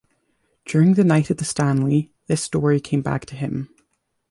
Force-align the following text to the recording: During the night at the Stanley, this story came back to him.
During 0.65 0.95
the 0.95 1.03
night 1.03 1.29
at 1.29 1.37
the 1.37 1.45
Stanley, 1.45 2.11
this 2.25 2.41
story 2.41 2.79
came 2.79 3.03
back 3.03 3.23
to 3.27 3.35
him. 3.35 3.69